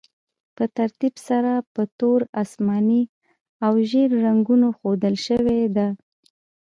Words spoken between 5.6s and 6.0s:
دي.